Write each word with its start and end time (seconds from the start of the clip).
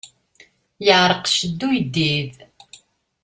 Yeɛṛeq 0.85 1.23
cced 1.31 1.59
uyeddid! 1.67 2.33